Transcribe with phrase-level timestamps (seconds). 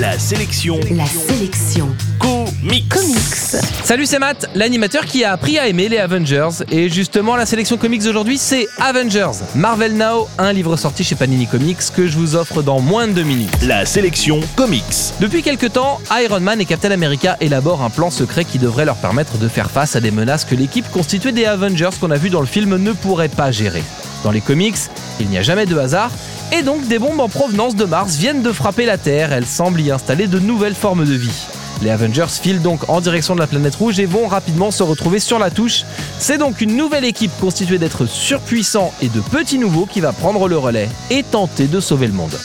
[0.00, 0.80] La sélection.
[0.92, 1.86] La sélection.
[2.18, 2.88] Comics.
[2.88, 3.62] Comics.
[3.84, 6.64] Salut, c'est Matt, l'animateur qui a appris à aimer les Avengers.
[6.70, 9.44] Et justement, la sélection comics d'aujourd'hui, c'est Avengers.
[9.54, 13.12] Marvel Now, un livre sorti chez Panini Comics que je vous offre dans moins de
[13.12, 13.50] deux minutes.
[13.60, 15.12] La sélection Comics.
[15.20, 18.96] Depuis quelques temps, Iron Man et Captain America élaborent un plan secret qui devrait leur
[18.96, 22.30] permettre de faire face à des menaces que l'équipe constituée des Avengers qu'on a vu
[22.30, 23.82] dans le film ne pourrait pas gérer.
[24.24, 24.76] Dans les comics,
[25.20, 26.10] il n'y a jamais de hasard,
[26.52, 29.80] et donc des bombes en provenance de Mars viennent de frapper la Terre, elles semblent
[29.80, 31.46] y installer de nouvelles formes de vie.
[31.82, 35.18] Les Avengers filent donc en direction de la planète rouge et vont rapidement se retrouver
[35.18, 35.84] sur la touche.
[36.18, 40.46] C'est donc une nouvelle équipe constituée d'êtres surpuissants et de petits nouveaux qui va prendre
[40.48, 42.36] le relais et tenter de sauver le monde.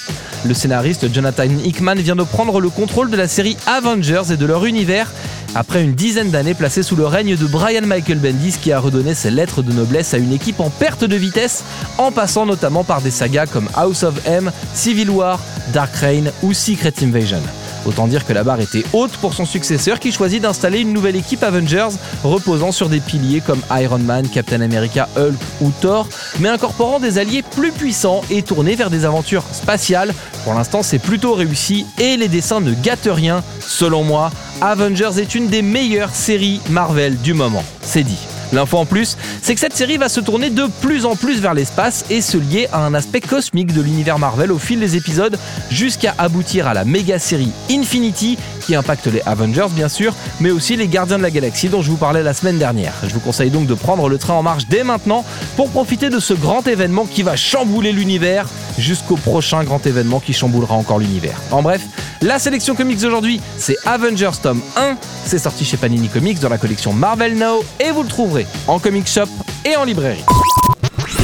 [0.46, 4.46] Le scénariste Jonathan Hickman vient de prendre le contrôle de la série Avengers et de
[4.46, 5.12] leur univers
[5.56, 9.14] après une dizaine d'années placées sous le règne de Brian Michael Bendis qui a redonné
[9.14, 11.64] ses lettres de noblesse à une équipe en perte de vitesse
[11.98, 15.40] en passant notamment par des sagas comme House of M, Civil War,
[15.74, 17.42] Dark Reign ou Secret Invasion.
[17.86, 21.16] Autant dire que la barre était haute pour son successeur qui choisit d'installer une nouvelle
[21.16, 21.90] équipe Avengers
[22.24, 26.08] reposant sur des piliers comme Iron Man, Captain America, Hulk ou Thor,
[26.40, 30.14] mais incorporant des alliés plus puissants et tournés vers des aventures spatiales.
[30.44, 33.44] Pour l'instant, c'est plutôt réussi et les dessins ne gâtent rien.
[33.60, 37.64] Selon moi, Avengers est une des meilleures séries Marvel du moment.
[37.82, 38.35] C'est dit.
[38.56, 41.54] L'info en plus, c'est que cette série va se tourner de plus en plus vers
[41.54, 45.38] l'espace et se lier à un aspect cosmique de l'univers Marvel au fil des épisodes
[45.70, 50.78] jusqu'à aboutir à la méga série Infinity qui impacte les Avengers bien sûr, mais aussi
[50.78, 52.94] les Gardiens de la Galaxie dont je vous parlais la semaine dernière.
[53.04, 55.26] Je vous conseille donc de prendre le train en marche dès maintenant
[55.58, 60.34] pour profiter de ce grand événement qui va chambouler l'univers jusqu'au prochain grand événement qui
[60.34, 61.40] chamboulera encore l'univers.
[61.52, 61.82] En bref,
[62.22, 66.58] la sélection comics d'aujourd'hui, c'est Avengers tome 1, c'est sorti chez Panini Comics dans la
[66.58, 69.28] collection Marvel Now et vous le trouverez en comic shop
[69.66, 70.24] et en librairie.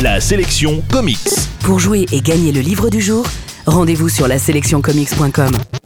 [0.02, 1.20] La sélection Comics.
[1.62, 3.26] Pour jouer et gagner le livre du jour,
[3.66, 5.81] rendez-vous sur la sélectioncomics.com.